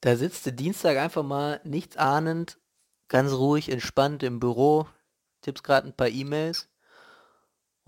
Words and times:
Da 0.00 0.16
sitzt 0.16 0.46
du 0.46 0.52
Dienstag 0.52 0.96
einfach 0.96 1.24
mal 1.24 1.60
nichts 1.64 1.96
ahnend, 1.96 2.58
ganz 3.08 3.32
ruhig, 3.32 3.68
entspannt 3.70 4.22
im 4.22 4.38
Büro, 4.38 4.86
tippst 5.40 5.64
gerade 5.64 5.88
ein 5.88 5.96
paar 5.96 6.08
E-Mails 6.08 6.68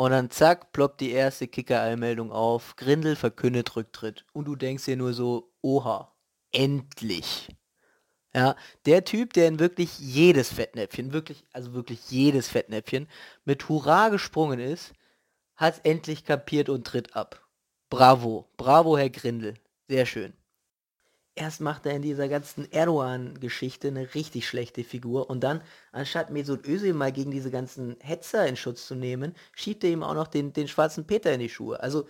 und 0.00 0.12
dann 0.12 0.30
zack, 0.30 0.72
ploppt 0.72 1.02
die 1.02 1.10
erste 1.10 1.46
Kicker-Allmeldung 1.46 2.32
auf. 2.32 2.74
Grindel 2.76 3.16
verkündet 3.16 3.76
Rücktritt. 3.76 4.24
Und 4.32 4.46
du 4.46 4.56
denkst 4.56 4.86
dir 4.86 4.96
nur 4.96 5.12
so, 5.12 5.52
oha, 5.60 6.16
endlich. 6.52 7.54
Ja, 8.34 8.56
der 8.86 9.04
Typ, 9.04 9.34
der 9.34 9.48
in 9.48 9.58
wirklich 9.58 9.98
jedes 9.98 10.50
Fettnäpfchen, 10.52 11.12
wirklich, 11.12 11.44
also 11.52 11.74
wirklich 11.74 12.10
jedes 12.10 12.48
Fettnäpfchen 12.48 13.08
mit 13.44 13.68
Hurra 13.68 14.08
gesprungen 14.08 14.58
ist, 14.58 14.94
hat 15.54 15.84
endlich 15.84 16.24
kapiert 16.24 16.70
und 16.70 16.86
tritt 16.86 17.14
ab. 17.14 17.46
Bravo, 17.90 18.48
bravo, 18.56 18.96
Herr 18.96 19.10
Grindel. 19.10 19.54
Sehr 19.86 20.06
schön 20.06 20.39
erst 21.40 21.60
macht 21.60 21.86
er 21.86 21.92
in 21.92 22.02
dieser 22.02 22.28
ganzen 22.28 22.70
Erdogan-Geschichte 22.70 23.88
eine 23.88 24.14
richtig 24.14 24.46
schlechte 24.46 24.84
Figur 24.84 25.30
und 25.30 25.40
dann, 25.40 25.62
anstatt 25.90 26.30
Mesut 26.30 26.66
Özil 26.66 26.92
mal 26.92 27.12
gegen 27.12 27.30
diese 27.30 27.50
ganzen 27.50 27.96
Hetzer 28.00 28.46
in 28.46 28.56
Schutz 28.56 28.86
zu 28.86 28.94
nehmen, 28.94 29.34
schiebt 29.56 29.82
er 29.82 29.90
ihm 29.90 30.02
auch 30.02 30.14
noch 30.14 30.28
den, 30.28 30.52
den 30.52 30.68
schwarzen 30.68 31.06
Peter 31.06 31.32
in 31.32 31.40
die 31.40 31.48
Schuhe. 31.48 31.80
Also 31.80 32.06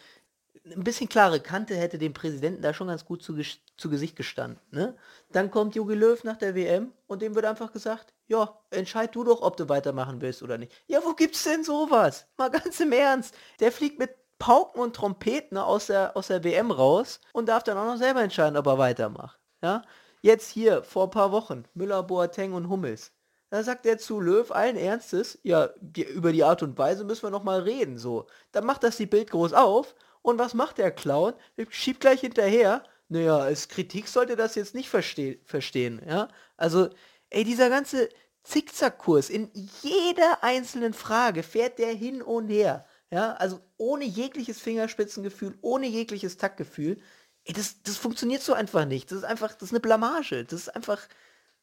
ein 0.66 0.84
bisschen 0.84 1.08
klare 1.08 1.40
Kante 1.40 1.76
hätte 1.76 1.96
dem 1.96 2.12
Präsidenten 2.12 2.60
da 2.60 2.74
schon 2.74 2.88
ganz 2.88 3.04
gut 3.04 3.22
zu, 3.22 3.38
zu 3.76 3.88
Gesicht 3.88 4.16
gestanden. 4.16 4.60
Ne? 4.72 4.96
Dann 5.30 5.50
kommt 5.50 5.74
Jogi 5.74 5.94
Löw 5.94 6.22
nach 6.24 6.36
der 6.36 6.54
WM 6.54 6.92
und 7.06 7.22
dem 7.22 7.34
wird 7.34 7.44
einfach 7.46 7.72
gesagt, 7.72 8.12
ja, 8.26 8.60
entscheid 8.70 9.14
du 9.14 9.24
doch, 9.24 9.42
ob 9.42 9.56
du 9.56 9.68
weitermachen 9.68 10.20
willst 10.20 10.42
oder 10.42 10.58
nicht. 10.58 10.72
Ja, 10.86 11.00
wo 11.04 11.14
gibt's 11.14 11.44
denn 11.44 11.64
sowas? 11.64 12.26
Mal 12.36 12.50
ganz 12.50 12.78
im 12.80 12.92
Ernst. 12.92 13.34
Der 13.60 13.72
fliegt 13.72 13.98
mit 13.98 14.19
Pauken 14.40 14.80
und 14.80 14.96
Trompeten 14.96 15.56
aus 15.56 15.86
der, 15.86 16.16
aus 16.16 16.26
der 16.26 16.42
WM 16.42 16.72
raus 16.72 17.20
und 17.32 17.48
darf 17.48 17.62
dann 17.62 17.78
auch 17.78 17.84
noch 17.84 17.98
selber 17.98 18.22
entscheiden, 18.22 18.56
ob 18.56 18.66
er 18.66 18.78
weitermacht. 18.78 19.38
Ja? 19.62 19.82
Jetzt 20.22 20.50
hier, 20.50 20.82
vor 20.82 21.04
ein 21.04 21.10
paar 21.10 21.30
Wochen, 21.30 21.64
Müller, 21.74 22.02
Boateng 22.02 22.54
und 22.54 22.68
Hummels. 22.68 23.12
Da 23.50 23.62
sagt 23.62 23.84
er 23.84 23.98
zu 23.98 24.18
Löw 24.18 24.50
allen 24.50 24.76
Ernstes, 24.76 25.38
ja, 25.42 25.70
die, 25.80 26.04
über 26.04 26.32
die 26.32 26.44
Art 26.44 26.62
und 26.62 26.78
Weise 26.78 27.04
müssen 27.04 27.24
wir 27.24 27.30
noch 27.30 27.44
mal 27.44 27.60
reden, 27.60 27.98
so. 27.98 28.26
Dann 28.52 28.64
macht 28.64 28.82
das 28.82 28.96
die 28.96 29.06
Bild 29.06 29.30
groß 29.30 29.52
auf 29.52 29.94
und 30.22 30.38
was 30.38 30.54
macht 30.54 30.78
der 30.78 30.90
Clown? 30.90 31.34
Schiebt 31.68 32.00
gleich 32.00 32.20
hinterher, 32.20 32.82
naja, 33.08 33.38
als 33.38 33.68
Kritik 33.68 34.08
sollte 34.08 34.36
das 34.36 34.54
jetzt 34.54 34.74
nicht 34.74 34.88
verste 34.88 35.38
verstehen, 35.44 36.00
ja. 36.08 36.28
Also, 36.56 36.88
ey, 37.28 37.44
dieser 37.44 37.68
ganze 37.68 38.08
Zickzackkurs 38.44 39.28
in 39.28 39.50
jeder 39.82 40.42
einzelnen 40.42 40.94
Frage 40.94 41.42
fährt 41.42 41.78
der 41.78 41.92
hin 41.92 42.22
und 42.22 42.48
her. 42.48 42.86
Ja, 43.12 43.32
also 43.34 43.60
ohne 43.76 44.04
jegliches 44.04 44.60
Fingerspitzengefühl, 44.60 45.58
ohne 45.62 45.86
jegliches 45.86 46.36
Taktgefühl. 46.36 47.00
Ey, 47.44 47.54
das, 47.54 47.82
das 47.82 47.96
funktioniert 47.96 48.42
so 48.42 48.52
einfach 48.52 48.84
nicht. 48.84 49.10
Das 49.10 49.18
ist 49.18 49.24
einfach, 49.24 49.52
das 49.54 49.70
ist 49.70 49.72
eine 49.72 49.80
Blamage. 49.80 50.44
Das 50.44 50.60
ist 50.60 50.68
einfach, 50.68 51.00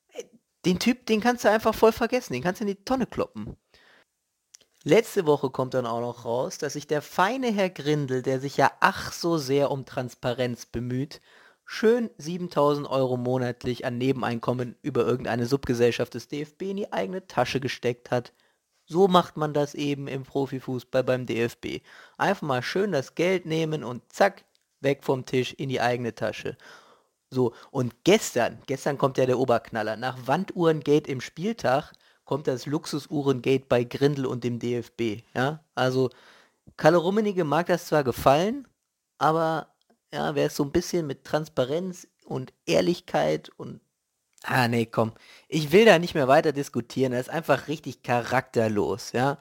ey, 0.09 0.29
den 0.65 0.79
Typ, 0.79 1.05
den 1.05 1.21
kannst 1.21 1.45
du 1.45 1.49
einfach 1.49 1.73
voll 1.73 1.93
vergessen. 1.93 2.33
Den 2.33 2.43
kannst 2.43 2.59
du 2.59 2.65
in 2.65 2.75
die 2.75 2.83
Tonne 2.83 3.07
kloppen. 3.07 3.55
Letzte 4.83 5.25
Woche 5.25 5.49
kommt 5.49 5.73
dann 5.73 5.85
auch 5.85 6.01
noch 6.01 6.25
raus, 6.25 6.57
dass 6.57 6.73
sich 6.73 6.87
der 6.87 7.01
feine 7.01 7.51
Herr 7.51 7.69
Grindel, 7.69 8.21
der 8.21 8.39
sich 8.39 8.57
ja 8.57 8.71
ach 8.79 9.11
so 9.11 9.37
sehr 9.37 9.71
um 9.71 9.85
Transparenz 9.85 10.65
bemüht, 10.65 11.19
schön 11.65 12.09
7000 12.17 12.89
Euro 12.89 13.17
monatlich 13.17 13.85
an 13.85 13.97
Nebeneinkommen 13.97 14.77
über 14.81 15.05
irgendeine 15.05 15.45
Subgesellschaft 15.45 16.13
des 16.13 16.29
DFB 16.29 16.61
in 16.63 16.77
die 16.77 16.93
eigene 16.93 17.27
Tasche 17.27 17.59
gesteckt 17.59 18.11
hat. 18.11 18.33
So 18.87 19.07
macht 19.07 19.35
man 19.37 19.53
das 19.53 19.75
eben 19.75 20.07
im 20.07 20.23
Profifußball 20.23 21.03
beim 21.03 21.25
DFB. 21.25 21.81
Einfach 22.17 22.47
mal 22.47 22.63
schön 22.63 22.93
das 22.93 23.15
Geld 23.15 23.45
nehmen 23.45 23.83
und 23.83 24.01
zack, 24.11 24.45
weg 24.79 25.03
vom 25.03 25.25
Tisch 25.25 25.53
in 25.53 25.69
die 25.69 25.81
eigene 25.81 26.15
Tasche. 26.15 26.57
So, 27.29 27.53
und 27.71 28.05
gestern, 28.05 28.59
gestern 28.65 28.97
kommt 28.97 29.17
ja 29.17 29.25
der 29.25 29.39
Oberknaller. 29.39 29.97
Nach 29.97 30.17
Wanduhrengate 30.25 31.11
im 31.11 31.19
Spieltag 31.19 31.91
kommt 32.23 32.47
das 32.47 32.65
Luxusuhrengate 32.65 33.65
bei 33.67 33.83
Grindel 33.83 34.25
und 34.25 34.45
dem 34.45 34.59
DFB. 34.59 35.23
Ja, 35.35 35.63
also 35.75 36.09
Kalle 36.77 36.97
Rummenigge 36.97 37.43
mag 37.43 37.67
das 37.67 37.87
zwar 37.87 38.03
gefallen, 38.03 38.67
aber 39.17 39.67
ja, 40.13 40.35
wer 40.35 40.47
es 40.47 40.55
so 40.55 40.63
ein 40.63 40.71
bisschen 40.71 41.07
mit 41.07 41.23
Transparenz 41.25 42.07
und 42.25 42.53
Ehrlichkeit 42.65 43.49
und 43.57 43.81
Ah, 44.43 44.67
nee, 44.67 44.85
komm. 44.85 45.13
Ich 45.47 45.71
will 45.71 45.85
da 45.85 45.99
nicht 45.99 46.13
mehr 46.13 46.27
weiter 46.27 46.51
diskutieren. 46.51 47.11
Das 47.11 47.21
ist 47.27 47.29
einfach 47.29 47.67
richtig 47.67 48.03
charakterlos, 48.03 49.11
ja. 49.11 49.37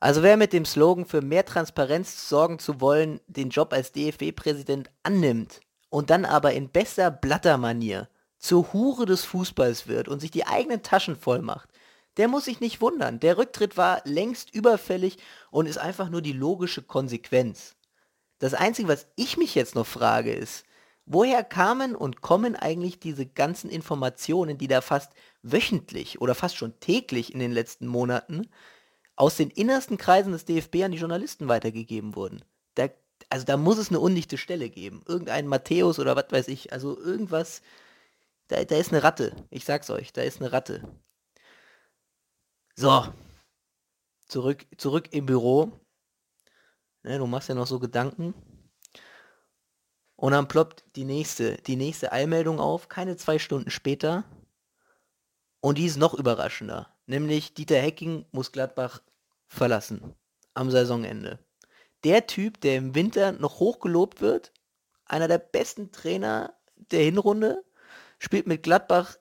Also 0.00 0.22
wer 0.22 0.36
mit 0.36 0.52
dem 0.52 0.64
Slogan 0.64 1.06
für 1.06 1.22
mehr 1.22 1.44
Transparenz 1.44 2.28
sorgen 2.28 2.58
zu 2.58 2.80
wollen, 2.80 3.20
den 3.26 3.50
Job 3.50 3.72
als 3.72 3.92
DFB-Präsident 3.92 4.90
annimmt 5.02 5.60
und 5.90 6.10
dann 6.10 6.24
aber 6.24 6.52
in 6.52 6.68
bester 6.70 7.10
Blattermanier 7.10 8.08
zur 8.38 8.72
Hure 8.72 9.06
des 9.06 9.24
Fußballs 9.24 9.88
wird 9.88 10.08
und 10.08 10.20
sich 10.20 10.30
die 10.30 10.46
eigenen 10.46 10.82
Taschen 10.82 11.16
voll 11.16 11.42
macht, 11.42 11.70
der 12.16 12.28
muss 12.28 12.44
sich 12.44 12.60
nicht 12.60 12.80
wundern. 12.80 13.20
Der 13.20 13.38
Rücktritt 13.38 13.76
war 13.76 14.00
längst 14.04 14.54
überfällig 14.54 15.18
und 15.50 15.66
ist 15.66 15.78
einfach 15.78 16.10
nur 16.10 16.22
die 16.22 16.32
logische 16.32 16.82
Konsequenz. 16.82 17.74
Das 18.38 18.54
Einzige, 18.54 18.88
was 18.88 19.06
ich 19.16 19.36
mich 19.36 19.54
jetzt 19.56 19.74
noch 19.74 19.86
frage, 19.86 20.32
ist, 20.32 20.64
Woher 21.10 21.42
kamen 21.42 21.96
und 21.96 22.20
kommen 22.20 22.54
eigentlich 22.54 23.00
diese 23.00 23.24
ganzen 23.24 23.70
Informationen, 23.70 24.58
die 24.58 24.68
da 24.68 24.82
fast 24.82 25.14
wöchentlich 25.42 26.20
oder 26.20 26.34
fast 26.34 26.56
schon 26.56 26.78
täglich 26.80 27.32
in 27.32 27.38
den 27.38 27.50
letzten 27.50 27.86
Monaten 27.86 28.50
aus 29.16 29.36
den 29.36 29.48
innersten 29.48 29.96
Kreisen 29.96 30.32
des 30.32 30.44
DFB 30.44 30.82
an 30.84 30.92
die 30.92 30.98
Journalisten 30.98 31.48
weitergegeben 31.48 32.14
wurden? 32.14 32.44
Da, 32.74 32.90
also 33.30 33.46
da 33.46 33.56
muss 33.56 33.78
es 33.78 33.88
eine 33.88 34.00
undichte 34.00 34.36
Stelle 34.36 34.68
geben. 34.68 35.02
Irgendein 35.06 35.46
Matthäus 35.46 35.98
oder 35.98 36.14
was 36.14 36.26
weiß 36.30 36.48
ich. 36.48 36.74
Also 36.74 36.98
irgendwas. 36.98 37.62
Da, 38.48 38.62
da 38.64 38.76
ist 38.76 38.92
eine 38.92 39.02
Ratte. 39.02 39.34
Ich 39.48 39.64
sag's 39.64 39.88
euch, 39.88 40.12
da 40.12 40.20
ist 40.20 40.42
eine 40.42 40.52
Ratte. 40.52 40.82
So. 42.76 43.06
Zurück, 44.26 44.66
zurück 44.76 45.08
im 45.12 45.24
Büro. 45.24 45.72
Ne, 47.02 47.16
du 47.16 47.26
machst 47.26 47.48
ja 47.48 47.54
noch 47.54 47.66
so 47.66 47.78
Gedanken. 47.78 48.34
Und 50.18 50.32
dann 50.32 50.48
ploppt 50.48 50.84
die 50.96 51.04
nächste, 51.04 51.58
die 51.58 51.76
nächste 51.76 52.10
Eilmeldung 52.10 52.58
auf, 52.58 52.88
keine 52.88 53.16
zwei 53.16 53.38
Stunden 53.38 53.70
später. 53.70 54.24
Und 55.60 55.78
die 55.78 55.86
ist 55.86 55.96
noch 55.96 56.12
überraschender. 56.12 56.92
Nämlich 57.06 57.54
Dieter 57.54 57.78
Hecking 57.78 58.26
muss 58.32 58.50
Gladbach 58.50 59.00
verlassen. 59.46 60.16
Am 60.54 60.72
Saisonende. 60.72 61.38
Der 62.02 62.26
Typ, 62.26 62.60
der 62.62 62.78
im 62.78 62.96
Winter 62.96 63.30
noch 63.30 63.60
hochgelobt 63.60 64.20
wird, 64.20 64.52
einer 65.04 65.28
der 65.28 65.38
besten 65.38 65.92
Trainer 65.92 66.52
der 66.74 67.04
Hinrunde, 67.04 67.64
spielt 68.18 68.48
mit 68.48 68.64
Gladbach 68.64 69.16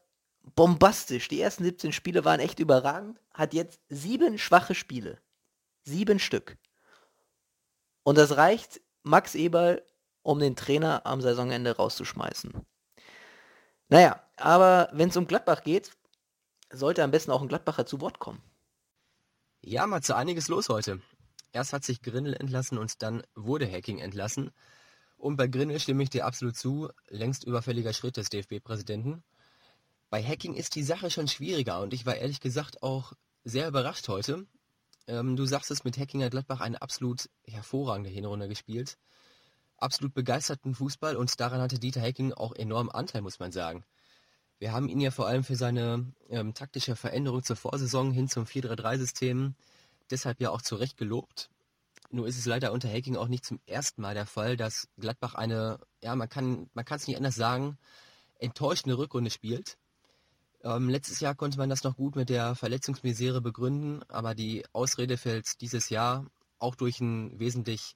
bombastisch. 0.55 1.27
Die 1.27 1.39
ersten 1.39 1.63
17 1.63 1.91
Spiele 1.93 2.25
waren 2.25 2.39
echt 2.39 2.57
überragend. 2.57 3.21
Hat 3.35 3.53
jetzt 3.53 3.79
sieben 3.89 4.39
schwache 4.39 4.73
Spiele. 4.73 5.19
Sieben 5.83 6.17
Stück. 6.17 6.57
Und 8.01 8.17
das 8.17 8.35
reicht 8.35 8.81
Max 9.03 9.35
Eberl 9.35 9.85
um 10.27 10.39
den 10.39 10.57
Trainer 10.57 11.05
am 11.05 11.21
Saisonende 11.21 11.77
rauszuschmeißen. 11.77 12.51
Naja, 13.87 14.21
aber 14.35 14.89
wenn 14.91 15.07
es 15.07 15.15
um 15.15 15.25
Gladbach 15.25 15.63
geht, 15.63 15.91
sollte 16.69 17.01
am 17.01 17.11
besten 17.11 17.31
auch 17.31 17.41
ein 17.41 17.47
Gladbacher 17.47 17.85
zu 17.85 18.01
Wort 18.01 18.19
kommen. 18.19 18.41
Ja, 19.61 19.87
mal 19.87 20.03
zu 20.03 20.17
einiges 20.17 20.49
los 20.49 20.67
heute. 20.67 21.01
Erst 21.53 21.71
hat 21.71 21.85
sich 21.85 22.01
Grindel 22.01 22.33
entlassen 22.33 22.77
und 22.77 23.01
dann 23.01 23.23
wurde 23.35 23.71
Hacking 23.71 23.99
entlassen. 23.99 24.51
Und 25.15 25.37
bei 25.37 25.47
Grindel 25.47 25.79
stimme 25.79 26.03
ich 26.03 26.09
dir 26.09 26.25
absolut 26.25 26.57
zu, 26.57 26.89
längst 27.07 27.45
überfälliger 27.45 27.93
Schritt 27.93 28.17
des 28.17 28.29
DFB-Präsidenten. 28.29 29.23
Bei 30.09 30.21
Hacking 30.21 30.55
ist 30.55 30.75
die 30.75 30.83
Sache 30.83 31.09
schon 31.09 31.29
schwieriger 31.29 31.79
und 31.79 31.93
ich 31.93 32.05
war 32.05 32.15
ehrlich 32.15 32.41
gesagt 32.41 32.83
auch 32.83 33.13
sehr 33.45 33.69
überrascht 33.69 34.09
heute. 34.09 34.45
Ähm, 35.07 35.37
du 35.37 35.45
sagst 35.45 35.71
es, 35.71 35.85
mit 35.85 35.97
Hacking 35.97 36.21
hat 36.21 36.31
Gladbach 36.31 36.59
eine 36.59 36.81
absolut 36.81 37.29
hervorragende 37.45 38.09
Hinrunde 38.09 38.49
gespielt 38.49 38.97
absolut 39.77 40.13
begeisterten 40.13 40.75
Fußball 40.75 41.15
und 41.15 41.39
daran 41.39 41.61
hatte 41.61 41.79
Dieter 41.79 42.01
Hecking 42.01 42.33
auch 42.33 42.53
enorm 42.53 42.89
Anteil, 42.89 43.21
muss 43.21 43.39
man 43.39 43.51
sagen. 43.51 43.83
Wir 44.59 44.71
haben 44.71 44.89
ihn 44.89 44.99
ja 44.99 45.11
vor 45.11 45.27
allem 45.27 45.43
für 45.43 45.55
seine 45.55 46.05
ähm, 46.29 46.53
taktische 46.53 46.95
Veränderung 46.95 47.43
zur 47.43 47.55
Vorsaison 47.55 48.11
hin 48.11 48.27
zum 48.27 48.45
4-3-3-System 48.45 49.55
deshalb 50.09 50.39
ja 50.39 50.49
auch 50.49 50.61
zu 50.61 50.75
Recht 50.75 50.97
gelobt. 50.97 51.49
Nur 52.09 52.27
ist 52.27 52.37
es 52.37 52.45
leider 52.45 52.71
unter 52.71 52.89
Hacking 52.89 53.17
auch 53.17 53.27
nicht 53.27 53.45
zum 53.45 53.59
ersten 53.65 54.01
Mal 54.01 54.13
der 54.13 54.25
Fall, 54.25 54.55
dass 54.55 54.87
Gladbach 54.97 55.35
eine, 55.35 55.79
ja, 56.01 56.15
man 56.15 56.29
kann 56.29 56.69
man 56.73 56.85
es 56.89 57.07
nicht 57.07 57.17
anders 57.17 57.35
sagen, 57.35 57.77
enttäuschende 58.39 58.97
Rückrunde 58.97 59.29
spielt. 59.29 59.77
Ähm, 60.63 60.89
letztes 60.89 61.19
Jahr 61.19 61.35
konnte 61.35 61.57
man 61.57 61.69
das 61.69 61.83
noch 61.83 61.97
gut 61.97 62.15
mit 62.15 62.29
der 62.29 62.55
Verletzungsmisere 62.55 63.41
begründen, 63.41 64.03
aber 64.07 64.35
die 64.35 64.65
Ausrede 64.73 65.17
fällt 65.17 65.61
dieses 65.61 65.89
Jahr 65.89 66.25
auch 66.59 66.75
durch 66.75 66.99
ein 67.01 67.37
wesentlich 67.39 67.95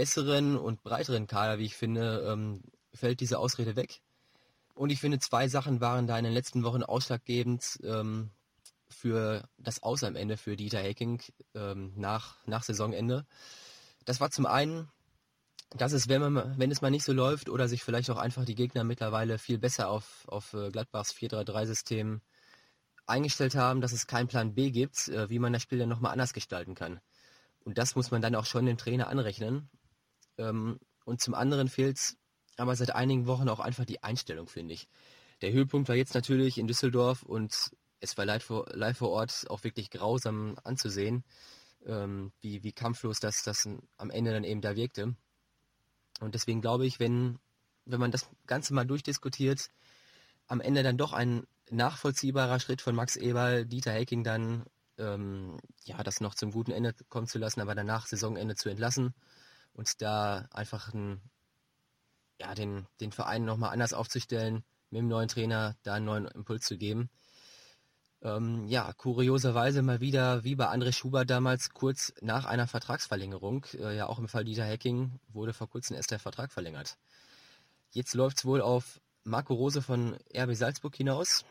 besseren 0.00 0.56
und 0.56 0.82
breiteren 0.82 1.26
Kader, 1.26 1.58
wie 1.58 1.66
ich 1.66 1.76
finde, 1.76 2.26
ähm, 2.26 2.62
fällt 2.94 3.20
diese 3.20 3.38
Ausrede 3.38 3.76
weg. 3.76 4.00
Und 4.74 4.88
ich 4.88 4.98
finde, 4.98 5.18
zwei 5.18 5.46
Sachen 5.46 5.82
waren 5.82 6.06
da 6.06 6.16
in 6.16 6.24
den 6.24 6.32
letzten 6.32 6.62
Wochen 6.62 6.82
ausschlaggebend 6.82 7.78
ähm, 7.82 8.30
für 8.88 9.46
das 9.58 9.82
Aus 9.82 10.02
am 10.02 10.16
Ende 10.16 10.38
für 10.38 10.56
Dieter 10.56 10.78
Hecking 10.78 11.20
ähm, 11.54 11.92
nach, 11.96 12.38
nach 12.46 12.62
Saisonende. 12.62 13.26
Das 14.06 14.20
war 14.20 14.30
zum 14.30 14.46
einen 14.46 14.88
das 15.76 15.92
ist, 15.92 16.08
wenn, 16.08 16.32
man, 16.32 16.58
wenn 16.58 16.70
es 16.70 16.80
mal 16.80 16.90
nicht 16.90 17.04
so 17.04 17.12
läuft 17.12 17.50
oder 17.50 17.68
sich 17.68 17.84
vielleicht 17.84 18.10
auch 18.10 18.16
einfach 18.16 18.46
die 18.46 18.54
Gegner 18.54 18.82
mittlerweile 18.84 19.38
viel 19.38 19.58
besser 19.58 19.90
auf, 19.90 20.24
auf 20.26 20.54
äh, 20.54 20.70
Gladbachs 20.70 21.12
4-3-3-System 21.12 22.22
eingestellt 23.06 23.54
haben, 23.54 23.82
dass 23.82 23.92
es 23.92 24.06
keinen 24.06 24.28
Plan 24.28 24.54
B 24.54 24.70
gibt, 24.70 25.08
äh, 25.08 25.28
wie 25.28 25.38
man 25.38 25.52
das 25.52 25.62
Spiel 25.62 25.78
dann 25.78 25.90
nochmal 25.90 26.12
anders 26.12 26.32
gestalten 26.32 26.74
kann. 26.74 27.00
Und 27.64 27.78
das 27.78 27.94
muss 27.94 28.10
man 28.10 28.22
dann 28.22 28.34
auch 28.34 28.46
schon 28.46 28.66
dem 28.66 28.78
Trainer 28.78 29.08
anrechnen. 29.08 29.68
Ähm, 30.40 30.80
und 31.04 31.20
zum 31.20 31.34
anderen 31.34 31.68
fehlt 31.68 31.98
es 31.98 32.16
aber 32.56 32.76
seit 32.76 32.94
einigen 32.94 33.26
Wochen 33.26 33.48
auch 33.48 33.60
einfach 33.60 33.84
die 33.84 34.02
Einstellung, 34.02 34.48
finde 34.48 34.74
ich. 34.74 34.88
Der 35.42 35.52
Höhepunkt 35.52 35.88
war 35.88 35.96
jetzt 35.96 36.14
natürlich 36.14 36.58
in 36.58 36.66
Düsseldorf 36.66 37.22
und 37.22 37.70
es 38.00 38.18
war 38.18 38.24
live 38.24 38.44
vor, 38.44 38.66
live 38.72 38.98
vor 38.98 39.10
Ort 39.10 39.46
auch 39.48 39.64
wirklich 39.64 39.90
grausam 39.90 40.56
anzusehen, 40.64 41.24
ähm, 41.86 42.32
wie, 42.40 42.62
wie 42.62 42.72
kampflos 42.72 43.20
das, 43.20 43.42
das 43.42 43.68
am 43.96 44.10
Ende 44.10 44.32
dann 44.32 44.44
eben 44.44 44.60
da 44.60 44.76
wirkte. 44.76 45.14
Und 46.20 46.34
deswegen 46.34 46.60
glaube 46.60 46.86
ich, 46.86 47.00
wenn, 47.00 47.38
wenn 47.86 48.00
man 48.00 48.10
das 48.10 48.28
Ganze 48.46 48.74
mal 48.74 48.86
durchdiskutiert, 48.86 49.70
am 50.46 50.60
Ende 50.60 50.82
dann 50.82 50.98
doch 50.98 51.12
ein 51.12 51.46
nachvollziehbarer 51.70 52.60
Schritt 52.60 52.82
von 52.82 52.94
Max 52.94 53.16
Eberl, 53.16 53.64
Dieter 53.64 53.92
Hecking 53.92 54.24
dann, 54.24 54.64
ähm, 54.98 55.56
ja, 55.84 56.02
das 56.02 56.20
noch 56.20 56.34
zum 56.34 56.50
guten 56.50 56.72
Ende 56.72 56.94
kommen 57.08 57.26
zu 57.26 57.38
lassen, 57.38 57.60
aber 57.60 57.74
danach 57.74 58.06
Saisonende 58.06 58.56
zu 58.56 58.68
entlassen 58.68 59.14
und 59.72 60.00
da 60.02 60.48
einfach 60.50 60.92
ein, 60.94 61.20
ja, 62.40 62.54
den, 62.54 62.86
den 63.00 63.12
Verein 63.12 63.44
nochmal 63.44 63.72
anders 63.72 63.92
aufzustellen, 63.92 64.64
mit 64.90 65.00
dem 65.00 65.08
neuen 65.08 65.28
Trainer 65.28 65.76
da 65.82 65.94
einen 65.94 66.06
neuen 66.06 66.26
Impuls 66.26 66.64
zu 66.64 66.76
geben. 66.76 67.10
Ähm, 68.22 68.66
ja, 68.66 68.92
kurioserweise 68.92 69.80
mal 69.80 70.00
wieder, 70.00 70.44
wie 70.44 70.54
bei 70.54 70.68
André 70.68 70.92
Schubert 70.92 71.30
damals, 71.30 71.70
kurz 71.70 72.12
nach 72.20 72.44
einer 72.44 72.66
Vertragsverlängerung, 72.66 73.64
äh, 73.74 73.96
ja 73.96 74.06
auch 74.06 74.18
im 74.18 74.28
Fall 74.28 74.44
Dieter 74.44 74.64
Hecking, 74.64 75.18
wurde 75.28 75.54
vor 75.54 75.70
kurzem 75.70 75.96
erst 75.96 76.10
der 76.10 76.18
Vertrag 76.18 76.52
verlängert. 76.52 76.98
Jetzt 77.92 78.14
läuft 78.14 78.38
es 78.38 78.44
wohl 78.44 78.60
auf 78.60 79.00
Marco 79.24 79.54
Rose 79.54 79.80
von 79.80 80.18
RB 80.36 80.54
Salzburg 80.54 80.94
hinaus. 80.94 81.46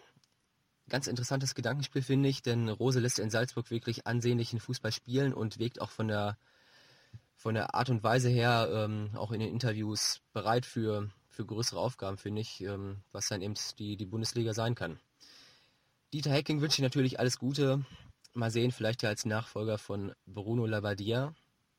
Ganz 0.89 1.07
interessantes 1.07 1.55
Gedankenspiel 1.55 2.03
finde 2.03 2.29
ich, 2.29 2.43
denn 2.43 2.69
Rose 2.69 2.99
lässt 2.99 3.19
in 3.19 3.31
Salzburg 3.31 3.71
wirklich 3.71 4.05
ansehnlichen 4.05 4.59
Fußball 4.59 4.91
spielen 4.91 5.33
und 5.33 5.57
wirkt 5.59 5.81
auch 5.81 5.91
von 5.91 6.07
der, 6.07 6.37
von 7.39 7.55
der 7.55 7.73
Art 7.73 7.89
und 7.89 8.03
Weise 8.03 8.27
her 8.27 8.69
ähm, 8.69 9.11
auch 9.15 9.31
in 9.31 9.39
den 9.39 9.49
Interviews 9.49 10.21
bereit 10.33 10.65
für, 10.65 11.09
für 11.29 11.45
größere 11.45 11.79
Aufgaben, 11.79 12.17
finde 12.17 12.41
ich, 12.41 12.59
ähm, 12.61 12.97
was 13.13 13.29
dann 13.29 13.41
eben 13.41 13.53
die, 13.79 13.95
die 13.95 14.05
Bundesliga 14.05 14.53
sein 14.53 14.75
kann. 14.75 14.99
Dieter 16.11 16.31
Hecking 16.31 16.59
wünsche 16.59 16.81
ich 16.81 16.83
natürlich 16.83 17.17
alles 17.17 17.39
Gute. 17.39 17.85
Mal 18.33 18.51
sehen, 18.51 18.73
vielleicht 18.73 19.03
ja 19.03 19.09
als 19.09 19.25
Nachfolger 19.25 19.77
von 19.77 20.13
Bruno 20.25 20.65
Labbadia, 20.65 21.33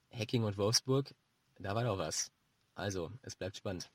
Hecking 0.08 0.44
und 0.44 0.56
Wolfsburg. 0.56 1.14
Da 1.58 1.74
war 1.74 1.84
doch 1.84 1.98
was. 1.98 2.32
Also, 2.74 3.12
es 3.20 3.36
bleibt 3.36 3.58
spannend. 3.58 3.90